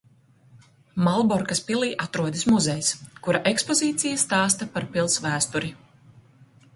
Malborkas 1.07 1.59
pilī 1.67 1.89
atrodas 2.05 2.47
muzejs, 2.53 2.89
kura 3.27 3.41
ekspozīcija 3.51 4.23
stāsta 4.23 4.69
par 4.77 4.89
pils 4.97 5.19
vēsturi. 5.27 5.71